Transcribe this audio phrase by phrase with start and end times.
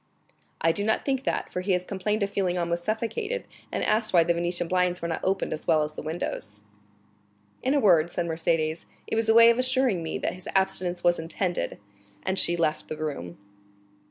[0.61, 4.13] "I do not think that, for he has complained of feeling almost suffocated, and asked
[4.15, 6.63] why the Venetian blinds were not opened as well as the windows."
[7.61, 11.03] "In a word," said Mercédès, "it was a way of assuring me that his abstinence
[11.03, 11.77] was intended."
[12.23, 13.37] And she left the room.